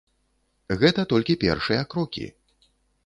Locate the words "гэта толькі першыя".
0.83-1.81